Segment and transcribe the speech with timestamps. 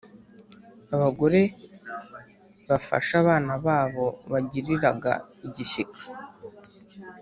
[0.95, 1.41] Abagore
[2.69, 5.13] bafashe abana babo bagiriraga
[5.45, 6.01] igishyika,